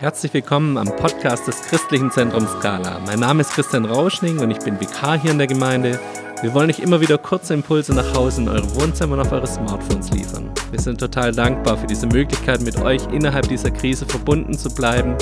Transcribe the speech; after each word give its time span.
Herzlich 0.00 0.32
willkommen 0.32 0.78
am 0.78 0.86
Podcast 0.86 1.48
des 1.48 1.60
Christlichen 1.60 2.12
Zentrums 2.12 2.52
Skala. 2.52 3.00
Mein 3.04 3.18
Name 3.18 3.40
ist 3.40 3.50
Christian 3.50 3.84
Rauschning 3.84 4.38
und 4.38 4.48
ich 4.52 4.60
bin 4.60 4.80
Vikar 4.80 5.20
hier 5.20 5.32
in 5.32 5.38
der 5.38 5.48
Gemeinde. 5.48 5.98
Wir 6.40 6.54
wollen 6.54 6.70
euch 6.70 6.78
immer 6.78 7.00
wieder 7.00 7.18
kurze 7.18 7.54
Impulse 7.54 7.92
nach 7.92 8.14
Hause 8.14 8.42
in 8.42 8.48
eure 8.48 8.76
Wohnzimmer 8.76 9.14
und 9.14 9.22
auf 9.22 9.32
eure 9.32 9.48
Smartphones 9.48 10.12
liefern. 10.12 10.52
Wir 10.70 10.78
sind 10.78 11.00
total 11.00 11.32
dankbar 11.32 11.76
für 11.76 11.88
diese 11.88 12.06
Möglichkeit, 12.06 12.60
mit 12.60 12.80
euch 12.80 13.02
innerhalb 13.12 13.48
dieser 13.48 13.72
Krise 13.72 14.06
verbunden 14.06 14.56
zu 14.56 14.72
bleiben 14.72 15.16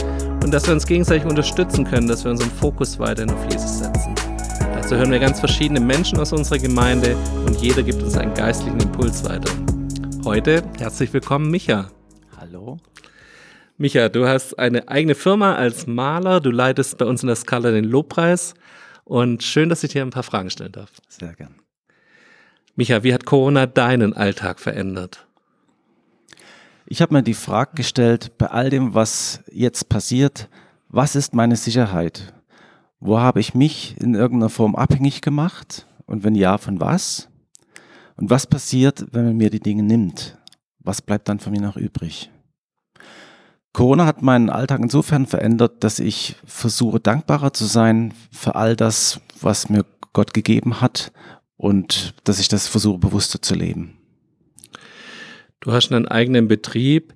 und 0.44 0.52
dass 0.52 0.66
wir 0.66 0.74
uns 0.74 0.86
gegenseitig 0.86 1.24
unterstützen 1.24 1.86
können, 1.86 2.06
dass 2.06 2.24
wir 2.24 2.30
unseren 2.30 2.50
Fokus 2.50 2.98
weiterhin 2.98 3.32
auf 3.32 3.44
Jesus 3.50 3.78
setzen. 3.78 4.14
Dazu 4.74 4.94
hören 4.96 5.10
wir 5.10 5.20
ganz 5.20 5.40
verschiedene 5.40 5.80
Menschen 5.80 6.20
aus 6.20 6.34
unserer 6.34 6.58
Gemeinde 6.58 7.16
und 7.46 7.56
jeder 7.62 7.82
gibt 7.82 8.02
uns 8.02 8.18
einen 8.18 8.34
geistlichen 8.34 8.80
Impuls 8.80 9.24
weiter. 9.24 9.50
Heute 10.22 10.62
herzlich 10.78 11.14
willkommen, 11.14 11.50
Micha. 11.50 11.88
Hallo. 12.38 12.76
Micha, 13.78 14.08
du 14.08 14.26
hast 14.26 14.58
eine 14.58 14.88
eigene 14.88 15.14
Firma 15.14 15.54
als 15.54 15.86
Maler, 15.86 16.40
du 16.40 16.50
leitest 16.50 16.96
bei 16.96 17.04
uns 17.04 17.22
in 17.22 17.26
der 17.26 17.36
Skala 17.36 17.72
den 17.72 17.84
Lobpreis 17.84 18.54
und 19.04 19.42
schön, 19.42 19.68
dass 19.68 19.84
ich 19.84 19.92
dir 19.92 20.00
ein 20.00 20.08
paar 20.08 20.22
Fragen 20.22 20.48
stellen 20.48 20.72
darf. 20.72 20.90
Sehr 21.08 21.34
gern. 21.34 21.56
Micha, 22.74 23.02
wie 23.02 23.12
hat 23.12 23.26
Corona 23.26 23.66
deinen 23.66 24.14
Alltag 24.14 24.60
verändert? 24.60 25.26
Ich 26.86 27.02
habe 27.02 27.12
mir 27.12 27.22
die 27.22 27.34
Frage 27.34 27.72
gestellt, 27.74 28.38
bei 28.38 28.46
all 28.46 28.70
dem, 28.70 28.94
was 28.94 29.42
jetzt 29.52 29.90
passiert, 29.90 30.48
was 30.88 31.14
ist 31.14 31.34
meine 31.34 31.56
Sicherheit? 31.56 32.32
Wo 32.98 33.18
habe 33.18 33.40
ich 33.40 33.54
mich 33.54 33.94
in 34.00 34.14
irgendeiner 34.14 34.48
Form 34.48 34.74
abhängig 34.74 35.20
gemacht? 35.20 35.86
Und 36.06 36.24
wenn 36.24 36.34
ja, 36.34 36.56
von 36.56 36.80
was? 36.80 37.28
Und 38.16 38.30
was 38.30 38.46
passiert, 38.46 39.04
wenn 39.12 39.26
man 39.26 39.36
mir 39.36 39.50
die 39.50 39.60
Dinge 39.60 39.82
nimmt? 39.82 40.38
Was 40.78 41.02
bleibt 41.02 41.28
dann 41.28 41.40
von 41.40 41.52
mir 41.52 41.60
noch 41.60 41.76
übrig? 41.76 42.30
Corona 43.76 44.06
hat 44.06 44.22
meinen 44.22 44.48
Alltag 44.48 44.80
insofern 44.80 45.26
verändert, 45.26 45.84
dass 45.84 45.98
ich 45.98 46.36
versuche, 46.46 46.98
dankbarer 46.98 47.52
zu 47.52 47.66
sein 47.66 48.14
für 48.32 48.54
all 48.54 48.74
das, 48.74 49.20
was 49.38 49.68
mir 49.68 49.84
Gott 50.14 50.32
gegeben 50.32 50.80
hat 50.80 51.12
und 51.58 52.14
dass 52.24 52.40
ich 52.40 52.48
das 52.48 52.68
versuche, 52.68 52.96
bewusster 52.96 53.42
zu 53.42 53.54
leben. 53.54 53.98
Du 55.60 55.72
hast 55.72 55.92
einen 55.92 56.08
eigenen 56.08 56.48
Betrieb. 56.48 57.12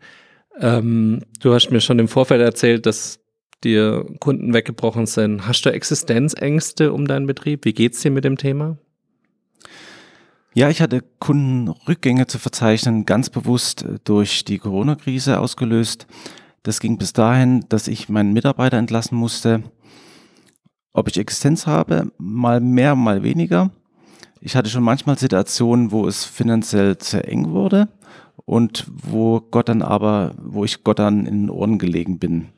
Ähm, 0.61 1.23
du 1.41 1.55
hast 1.55 1.71
mir 1.71 1.81
schon 1.81 1.99
im 1.99 2.09
Vorfeld 2.09 2.43
erzählt, 2.43 2.85
dass 2.85 3.21
dir 3.65 4.05
Kunden 4.21 4.53
weggebrochen 4.53 5.07
sind. 5.07 5.47
Hast 5.47 5.63
du 5.63 5.73
Existenzängste 5.73 6.93
um 6.93 7.09
deinen 7.09 7.27
Betrieb? 7.27 7.65
Wie 7.65 7.73
geht's 7.73 8.03
dir 8.03 8.11
mit 8.11 8.25
dem 8.25 8.37
Thema? 8.37 8.77
Ja, 10.53 10.69
ich 10.69 10.83
hatte 10.83 11.03
Kundenrückgänge 11.21 12.27
zu 12.27 12.39
verzeichnen, 12.39 13.07
ganz 13.07 13.31
bewusst 13.31 13.87
durch 14.05 14.45
die 14.45 14.59
Corona-Krise 14.59 15.41
ausgelöst. 15.41 16.07
Das 16.63 16.81
ging 16.81 16.99
bis 16.99 17.13
dahin, 17.13 17.65
dass 17.69 17.89
ich 17.89 18.09
meinen 18.09 18.33
Mitarbeiter 18.33 18.77
entlassen 18.77 19.17
musste. 19.17 19.63
Ob 20.93 21.09
ich 21.09 21.19
Existenz 21.19 21.67
habe, 21.67 22.13
mal 22.19 22.61
mehr, 22.61 22.95
mal 22.95 23.23
weniger. 23.23 23.71
Ich 24.41 24.57
hatte 24.57 24.69
schon 24.69 24.83
manchmal 24.83 25.19
Situationen, 25.19 25.91
wo 25.91 26.07
es 26.07 26.25
finanziell 26.25 26.97
sehr 27.01 27.29
eng 27.29 27.51
wurde 27.51 27.89
und 28.45 28.87
wo 28.91 29.41
Gott 29.41 29.69
dann 29.69 29.83
aber, 29.83 30.35
wo 30.43 30.65
ich 30.65 30.83
Gott 30.85 30.99
dann 30.99 31.27
in 31.27 31.43
den 31.43 31.51
Ohren 31.51 31.79
gelegen 31.79 32.19
bin. 32.19 32.49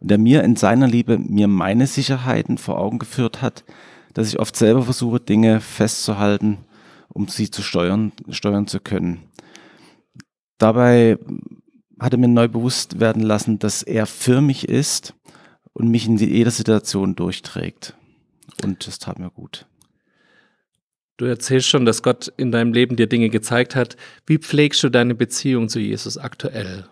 Und 0.00 0.10
der 0.10 0.18
mir 0.18 0.42
in 0.42 0.56
seiner 0.56 0.88
Liebe 0.88 1.18
mir 1.18 1.48
meine 1.48 1.86
Sicherheiten 1.86 2.58
vor 2.58 2.78
Augen 2.78 2.98
geführt 2.98 3.40
hat, 3.40 3.64
dass 4.14 4.28
ich 4.28 4.40
oft 4.40 4.56
selber 4.56 4.82
versuche, 4.82 5.20
Dinge 5.20 5.60
festzuhalten, 5.60 6.58
um 7.08 7.28
sie 7.28 7.50
zu 7.50 7.62
steuern, 7.62 8.12
steuern 8.30 8.66
zu 8.66 8.80
können. 8.80 9.22
Dabei 10.58 11.18
hatte 12.02 12.16
mir 12.16 12.28
neu 12.28 12.48
bewusst 12.48 13.00
werden 13.00 13.22
lassen, 13.22 13.58
dass 13.58 13.82
er 13.82 14.06
für 14.06 14.40
mich 14.40 14.68
ist 14.68 15.14
und 15.72 15.88
mich 15.88 16.06
in 16.06 16.16
jeder 16.16 16.50
Situation 16.50 17.14
durchträgt. 17.14 17.96
Und 18.62 18.86
das 18.86 18.98
tat 18.98 19.18
mir 19.18 19.30
gut. 19.30 19.66
Du 21.16 21.24
erzählst 21.26 21.68
schon, 21.68 21.84
dass 21.84 22.02
Gott 22.02 22.32
in 22.36 22.50
deinem 22.50 22.72
Leben 22.72 22.96
dir 22.96 23.06
Dinge 23.06 23.28
gezeigt 23.28 23.76
hat. 23.76 23.96
Wie 24.26 24.38
pflegst 24.38 24.82
du 24.82 24.88
deine 24.88 25.14
Beziehung 25.14 25.68
zu 25.68 25.78
Jesus 25.78 26.18
aktuell? 26.18 26.86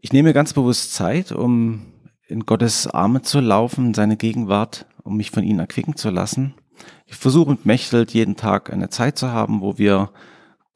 Ich 0.00 0.12
nehme 0.12 0.32
ganz 0.32 0.52
bewusst 0.52 0.94
Zeit, 0.94 1.32
um 1.32 1.86
in 2.26 2.44
Gottes 2.44 2.86
Arme 2.86 3.22
zu 3.22 3.40
laufen, 3.40 3.86
in 3.86 3.94
seine 3.94 4.16
Gegenwart, 4.16 4.86
um 5.02 5.16
mich 5.16 5.30
von 5.30 5.42
ihm 5.42 5.58
erquicken 5.58 5.96
zu 5.96 6.10
lassen. 6.10 6.54
Ich 7.06 7.16
versuche 7.16 7.52
mit 7.52 7.66
Mechtelt 7.66 8.12
jeden 8.12 8.36
Tag 8.36 8.72
eine 8.72 8.90
Zeit 8.90 9.18
zu 9.18 9.32
haben, 9.32 9.60
wo 9.60 9.78
wir 9.78 10.10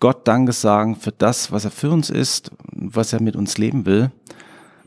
Gott 0.02 0.26
Danke 0.26 0.50
sagen 0.50 0.96
für 0.96 1.12
das, 1.12 1.52
was 1.52 1.64
er 1.64 1.70
für 1.70 1.88
uns 1.88 2.10
ist, 2.10 2.50
was 2.72 3.12
er 3.12 3.22
mit 3.22 3.36
uns 3.36 3.56
leben 3.56 3.86
will. 3.86 4.10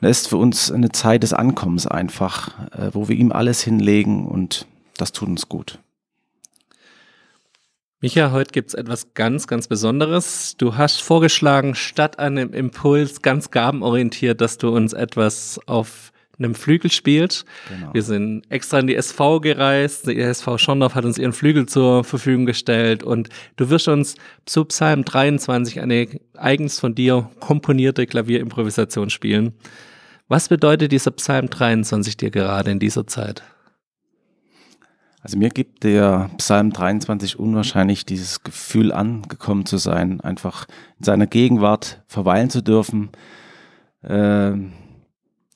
Das 0.02 0.12
ist 0.12 0.28
für 0.28 0.36
uns 0.36 0.70
eine 0.70 0.92
Zeit 0.92 1.24
des 1.24 1.32
Ankommens 1.32 1.88
einfach, 1.88 2.50
äh, 2.74 2.90
wo 2.92 3.08
wir 3.08 3.16
ihm 3.16 3.32
alles 3.32 3.62
hinlegen 3.62 4.28
und 4.28 4.68
das 4.98 5.14
tut 5.14 5.30
uns 5.30 5.48
gut. 5.48 5.80
Micha, 8.02 8.34
heute 8.34 8.52
gibt 8.52 8.68
es 8.68 8.74
etwas 8.74 9.14
ganz, 9.14 9.48
ganz 9.48 9.70
Besonderes. 9.70 10.58
Du 10.58 10.76
hast 10.76 11.02
vorgeschlagen, 11.02 11.76
statt 11.76 12.20
einem 12.20 12.52
Impuls 12.52 13.22
ganz 13.22 13.52
gabenorientiert, 13.52 14.42
dass 14.42 14.58
du 14.58 14.76
uns 14.76 14.92
etwas 14.92 15.62
auf 15.66 16.12
einem 16.38 16.56
Flügel 16.56 16.92
spielt. 16.92 17.46
Genau. 17.70 17.94
Wir 17.94 18.02
sind 18.02 18.44
extra 18.50 18.80
in 18.80 18.88
die 18.88 18.96
SV 18.96 19.40
gereist. 19.40 20.08
Die 20.08 20.20
SV 20.20 20.58
Schondorf 20.58 20.96
hat 20.96 21.06
uns 21.06 21.18
ihren 21.18 21.34
Flügel 21.34 21.66
zur 21.66 22.04
Verfügung 22.04 22.46
gestellt 22.46 23.04
und 23.04 23.30
du 23.56 23.70
wirst 23.70 23.88
uns 23.88 24.16
zu 24.46 24.66
Psalm 24.66 25.06
23 25.06 25.80
eine 25.80 26.08
eigens 26.36 26.80
von 26.80 26.96
dir 26.96 27.30
komponierte 27.40 28.06
Klavierimprovisation 28.06 29.10
spielen. 29.10 29.54
Was 30.28 30.50
bedeutet 30.50 30.92
dieser 30.92 31.12
Psalm 31.12 31.50
23 31.50 32.18
dir 32.18 32.32
gerade 32.32 32.72
in 32.72 32.80
dieser 32.80 33.06
Zeit? 33.06 33.44
Also 35.26 35.40
mir 35.40 35.50
gibt 35.50 35.84
der 35.84 36.30
Psalm 36.38 36.72
23 36.72 37.40
unwahrscheinlich 37.40 38.06
dieses 38.06 38.44
Gefühl 38.44 38.92
angekommen 38.92 39.66
zu 39.66 39.78
sein, 39.78 40.22
einfach 40.22 40.68
in 41.00 41.04
seiner 41.04 41.26
Gegenwart 41.26 42.04
verweilen 42.06 42.52
zu 42.52 42.62
dürfen. 42.62 43.10
Äh, 44.04 44.54
ich 44.54 44.85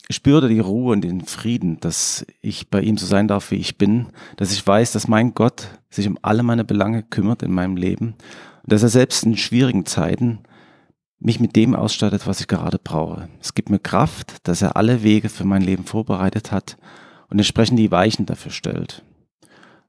spürte 0.10 0.50
die 0.50 0.60
Ruhe 0.60 0.94
und 0.94 1.02
den 1.02 1.22
Frieden, 1.22 1.80
dass 1.80 2.26
ich 2.42 2.70
bei 2.70 2.82
ihm 2.82 2.98
so 2.98 3.06
sein 3.06 3.28
darf, 3.28 3.52
wie 3.52 3.56
ich 3.56 3.78
bin, 3.78 4.08
dass 4.38 4.52
ich 4.52 4.66
weiß, 4.66 4.92
dass 4.92 5.08
mein 5.08 5.34
Gott 5.34 5.68
sich 5.90 6.08
um 6.08 6.18
alle 6.22 6.44
meine 6.44 6.66
Belange 6.66 7.04
kümmert 7.04 7.44
in 7.44 7.52
meinem 7.52 7.78
Leben 7.78 8.16
und 8.64 8.72
dass 8.72 8.84
er 8.84 8.90
selbst 8.90 9.24
in 9.24 9.38
schwierigen 9.38 9.86
Zeiten 9.86 10.40
mich 11.20 11.40
mit 11.40 11.56
dem 11.56 11.76
ausstattet, 11.76 12.26
was 12.26 12.40
ich 12.40 12.48
gerade 12.48 12.80
brauche. 12.80 13.30
Es 13.42 13.54
gibt 13.54 13.70
mir 13.70 13.80
Kraft, 13.80 14.48
dass 14.48 14.62
er 14.62 14.78
alle 14.78 15.04
Wege 15.04 15.30
für 15.30 15.46
mein 15.46 15.62
Leben 15.62 15.84
vorbereitet 15.84 16.52
hat 16.52 16.78
und 17.30 17.38
entsprechend 17.38 17.78
die 17.78 17.92
Weichen 17.92 18.26
dafür 18.26 18.52
stellt. 18.52 19.04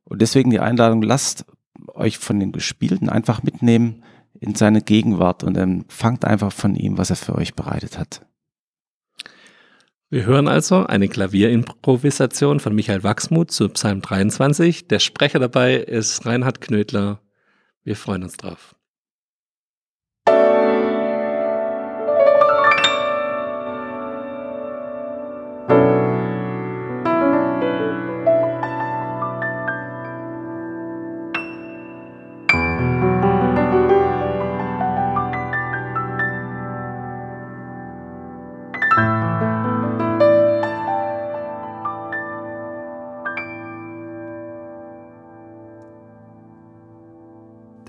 Und 0.04 0.20
deswegen 0.20 0.50
die 0.50 0.60
Einladung, 0.60 1.02
lasst 1.02 1.46
euch 1.94 2.18
von 2.18 2.40
den 2.40 2.52
Gespielten 2.52 3.08
einfach 3.08 3.42
mitnehmen 3.42 4.02
in 4.38 4.54
seine 4.54 4.82
Gegenwart 4.82 5.44
und 5.44 5.56
empfangt 5.56 6.24
einfach 6.24 6.52
von 6.52 6.74
ihm, 6.74 6.98
was 6.98 7.10
er 7.10 7.16
für 7.16 7.36
euch 7.36 7.54
bereitet 7.54 7.98
hat. 7.98 8.26
Wir 10.12 10.26
hören 10.26 10.48
also 10.48 10.86
eine 10.86 11.06
Klavierimprovisation 11.08 12.58
von 12.58 12.74
Michael 12.74 13.04
Wachsmuth 13.04 13.52
zu 13.52 13.68
Psalm 13.68 14.02
23. 14.02 14.88
Der 14.88 14.98
Sprecher 14.98 15.38
dabei 15.38 15.76
ist 15.76 16.26
Reinhard 16.26 16.60
Knödler. 16.60 17.20
Wir 17.84 17.94
freuen 17.94 18.24
uns 18.24 18.36
drauf. 18.36 18.74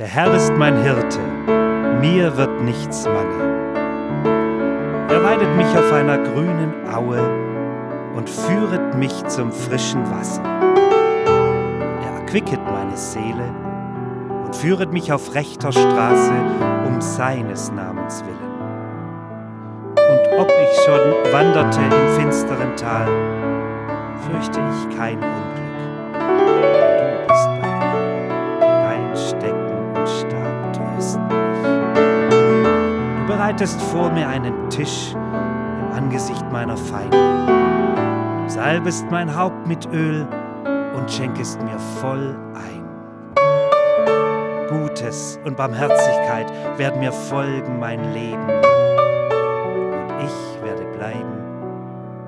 Der 0.01 0.09
Herr 0.09 0.33
ist 0.33 0.51
mein 0.57 0.81
Hirte, 0.81 1.19
mir 2.01 2.35
wird 2.35 2.63
nichts 2.63 3.05
mangeln. 3.05 3.75
Er 5.07 5.23
weidet 5.23 5.55
mich 5.55 5.67
auf 5.77 5.93
einer 5.93 6.17
grünen 6.17 6.73
Aue 6.91 7.21
und 8.15 8.27
führet 8.27 8.97
mich 8.97 9.13
zum 9.27 9.51
frischen 9.51 10.01
Wasser. 10.09 10.41
Er 12.01 12.19
erquicket 12.19 12.61
meine 12.65 12.97
Seele 12.97 13.53
und 14.43 14.55
führet 14.55 14.91
mich 14.91 15.13
auf 15.13 15.35
rechter 15.35 15.71
Straße 15.71 16.33
um 16.87 16.99
seines 16.99 17.71
Namens 17.71 18.23
willen. 18.25 18.51
Und 19.93 20.39
ob 20.39 20.49
ich 20.49 20.81
schon 20.83 21.31
wanderte 21.31 21.79
im 21.79 22.19
finsteren 22.19 22.75
Tal, 22.75 23.05
fürchte 24.27 24.59
ich 24.59 24.97
kein 24.97 25.19
bereitest 33.41 33.81
vor 33.81 34.11
mir 34.11 34.27
einen 34.27 34.69
Tisch 34.69 35.13
im 35.13 35.91
Angesicht 35.95 36.45
meiner 36.51 36.77
Feinde. 36.77 37.17
Du 37.17 38.47
salbest 38.47 39.09
mein 39.09 39.35
Haupt 39.35 39.65
mit 39.67 39.83
Öl 39.91 40.27
und 40.95 41.11
schenkest 41.11 41.59
mir 41.63 41.79
voll 41.99 42.37
ein. 42.53 42.85
Gutes 44.69 45.39
und 45.43 45.57
Barmherzigkeit 45.57 46.53
werden 46.77 46.99
mir 46.99 47.11
folgen 47.11 47.79
mein 47.79 48.13
Leben. 48.13 48.47
Und 48.47 50.13
ich 50.23 50.63
werde 50.63 50.83
bleiben 50.95 51.33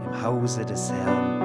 im 0.08 0.24
Hause 0.24 0.66
des 0.66 0.92
Herrn 0.92 1.43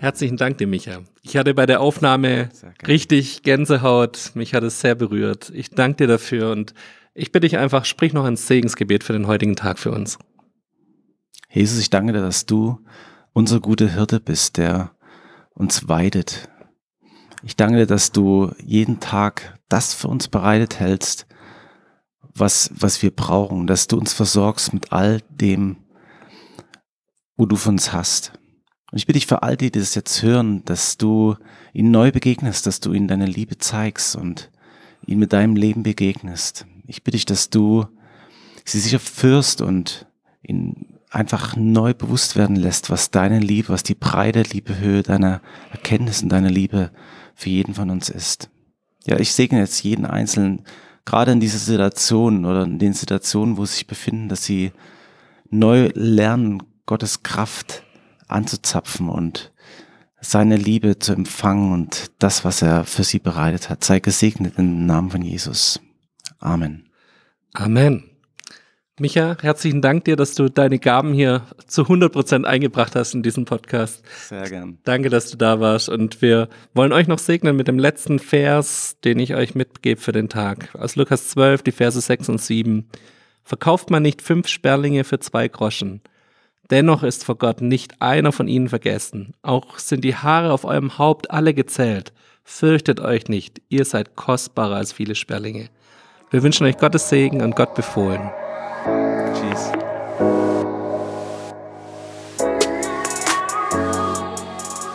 Herzlichen 0.00 0.38
Dank 0.38 0.56
dir, 0.56 0.66
Micha. 0.66 1.02
Ich 1.20 1.36
hatte 1.36 1.52
bei 1.52 1.66
der 1.66 1.82
Aufnahme 1.82 2.48
richtig 2.88 3.42
Gänsehaut. 3.42 4.30
Mich 4.32 4.54
hat 4.54 4.64
es 4.64 4.80
sehr 4.80 4.94
berührt. 4.94 5.52
Ich 5.54 5.68
danke 5.68 5.98
dir 5.98 6.06
dafür 6.06 6.52
und 6.52 6.72
ich 7.12 7.32
bitte 7.32 7.46
dich 7.46 7.58
einfach, 7.58 7.84
sprich 7.84 8.14
noch 8.14 8.24
ein 8.24 8.36
Segensgebet 8.36 9.04
für 9.04 9.12
den 9.12 9.26
heutigen 9.26 9.56
Tag 9.56 9.78
für 9.78 9.90
uns. 9.90 10.18
Jesus, 11.50 11.78
ich 11.78 11.90
danke 11.90 12.14
dir, 12.14 12.22
dass 12.22 12.46
du 12.46 12.80
unser 13.34 13.60
guter 13.60 13.88
Hirte 13.88 14.20
bist, 14.20 14.56
der 14.56 14.92
uns 15.50 15.86
weidet. 15.86 16.48
Ich 17.42 17.56
danke 17.56 17.80
dir, 17.80 17.86
dass 17.86 18.10
du 18.10 18.52
jeden 18.64 19.00
Tag 19.00 19.58
das 19.68 19.92
für 19.92 20.08
uns 20.08 20.28
bereitet 20.28 20.80
hältst, 20.80 21.26
was, 22.22 22.70
was 22.74 23.02
wir 23.02 23.10
brauchen, 23.10 23.66
dass 23.66 23.86
du 23.86 23.98
uns 23.98 24.14
versorgst 24.14 24.72
mit 24.72 24.94
all 24.94 25.20
dem, 25.28 25.76
wo 27.36 27.44
du 27.44 27.56
von 27.56 27.74
uns 27.74 27.92
hast. 27.92 28.39
Und 28.90 28.98
ich 28.98 29.06
bitte 29.06 29.18
dich 29.18 29.26
für 29.26 29.42
all 29.42 29.56
die, 29.56 29.70
die 29.70 29.78
das 29.78 29.94
jetzt 29.94 30.22
hören, 30.22 30.64
dass 30.64 30.96
du 30.96 31.36
ihnen 31.72 31.90
neu 31.90 32.10
begegnest, 32.10 32.66
dass 32.66 32.80
du 32.80 32.92
ihnen 32.92 33.08
deine 33.08 33.26
Liebe 33.26 33.58
zeigst 33.58 34.16
und 34.16 34.50
ihnen 35.06 35.20
mit 35.20 35.32
deinem 35.32 35.56
Leben 35.56 35.82
begegnest. 35.82 36.66
Ich 36.86 37.04
bitte 37.04 37.16
dich, 37.16 37.24
dass 37.24 37.50
du 37.50 37.86
sie 38.64 38.80
sicher 38.80 38.98
führst 38.98 39.60
und 39.60 40.06
ihnen 40.42 40.98
einfach 41.10 41.56
neu 41.56 41.94
bewusst 41.94 42.36
werden 42.36 42.56
lässt, 42.56 42.90
was 42.90 43.10
deine 43.10 43.40
Liebe, 43.40 43.68
was 43.68 43.82
die 43.82 43.94
breite 43.94 44.42
Liebe 44.42 44.78
Höhe 44.78 45.02
deiner 45.02 45.40
Erkenntnis 45.70 46.22
und 46.22 46.28
deiner 46.30 46.50
Liebe 46.50 46.90
für 47.34 47.50
jeden 47.50 47.74
von 47.74 47.90
uns 47.90 48.08
ist. 48.08 48.50
Ja, 49.06 49.18
ich 49.18 49.32
segne 49.32 49.60
jetzt 49.60 49.82
jeden 49.82 50.04
Einzelnen, 50.06 50.62
gerade 51.04 51.32
in 51.32 51.40
dieser 51.40 51.58
Situation 51.58 52.44
oder 52.44 52.64
in 52.64 52.78
den 52.78 52.92
Situationen, 52.92 53.56
wo 53.56 53.64
sie 53.64 53.74
sich 53.74 53.86
befinden, 53.86 54.28
dass 54.28 54.44
sie 54.44 54.72
neu 55.48 55.90
lernen, 55.94 56.62
Gottes 56.86 57.22
Kraft 57.22 57.84
anzuzapfen 58.32 59.08
und 59.08 59.52
seine 60.20 60.56
Liebe 60.56 60.98
zu 60.98 61.12
empfangen 61.12 61.72
und 61.72 62.10
das, 62.18 62.44
was 62.44 62.62
er 62.62 62.84
für 62.84 63.04
sie 63.04 63.18
bereitet 63.18 63.70
hat. 63.70 63.84
Sei 63.84 64.00
gesegnet 64.00 64.54
im 64.58 64.86
Namen 64.86 65.10
von 65.10 65.22
Jesus. 65.22 65.80
Amen. 66.38 66.88
Amen. 67.54 68.04
Micha, 68.98 69.38
herzlichen 69.40 69.80
Dank 69.80 70.04
dir, 70.04 70.14
dass 70.14 70.34
du 70.34 70.50
deine 70.50 70.78
Gaben 70.78 71.14
hier 71.14 71.46
zu 71.66 71.82
100 71.82 72.12
Prozent 72.12 72.46
eingebracht 72.46 72.94
hast 72.94 73.14
in 73.14 73.22
diesen 73.22 73.46
Podcast. 73.46 74.02
Sehr 74.28 74.42
gern. 74.42 74.78
Danke, 74.84 75.08
dass 75.08 75.30
du 75.30 75.38
da 75.38 75.58
warst. 75.58 75.88
Und 75.88 76.20
wir 76.20 76.50
wollen 76.74 76.92
euch 76.92 77.08
noch 77.08 77.18
segnen 77.18 77.56
mit 77.56 77.66
dem 77.66 77.78
letzten 77.78 78.18
Vers, 78.18 78.98
den 79.02 79.18
ich 79.18 79.34
euch 79.34 79.54
mitgebe 79.54 79.98
für 79.98 80.12
den 80.12 80.28
Tag. 80.28 80.74
Aus 80.74 80.96
Lukas 80.96 81.28
12, 81.30 81.62
die 81.62 81.72
Verse 81.72 81.98
6 81.98 82.28
und 82.28 82.42
7. 82.42 82.90
Verkauft 83.42 83.88
man 83.88 84.02
nicht 84.02 84.20
fünf 84.20 84.48
Sperlinge 84.48 85.04
für 85.04 85.18
zwei 85.18 85.48
Groschen 85.48 86.02
Dennoch 86.70 87.02
ist 87.02 87.24
vor 87.24 87.36
Gott 87.36 87.60
nicht 87.60 88.00
einer 88.00 88.30
von 88.30 88.46
ihnen 88.46 88.68
vergessen. 88.68 89.34
Auch 89.42 89.78
sind 89.78 90.04
die 90.04 90.14
Haare 90.14 90.52
auf 90.52 90.64
eurem 90.64 90.98
Haupt 90.98 91.30
alle 91.30 91.52
gezählt. 91.52 92.12
Fürchtet 92.44 93.00
euch 93.00 93.28
nicht, 93.28 93.60
ihr 93.68 93.84
seid 93.84 94.14
kostbarer 94.14 94.76
als 94.76 94.92
viele 94.92 95.16
Sperlinge. 95.16 95.68
Wir 96.30 96.44
wünschen 96.44 96.66
euch 96.66 96.78
Gottes 96.78 97.08
Segen 97.08 97.42
und 97.42 97.56
Gott 97.56 97.74
befohlen. 97.74 98.30
Tschüss. 99.34 99.72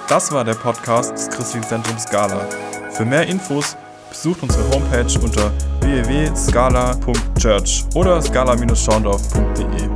Das 0.07 0.31
war 0.31 0.45
der 0.45 0.53
Podcast 0.53 1.13
des 1.13 1.29
Christlichen 1.29 1.67
Zentrums 1.67 2.03
Scala. 2.03 2.47
Für 2.91 3.03
mehr 3.03 3.27
Infos 3.27 3.75
besucht 4.09 4.43
unsere 4.43 4.63
Homepage 4.69 5.19
unter 5.21 5.51
www.scala.church 5.81 7.83
oder 7.95 8.21
scala-schaundorf.de. 8.21 9.94